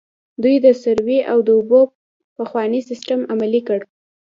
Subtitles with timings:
[0.43, 1.81] دوی د سروې او د اوبو
[2.37, 3.79] پخوانی سیستم عملي کړ.